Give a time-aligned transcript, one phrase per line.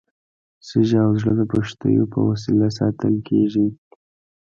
[0.67, 3.65] سږي او زړه د پښتیو په وسیله ساتل کېږي.